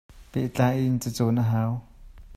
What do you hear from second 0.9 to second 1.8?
cacawn a hau.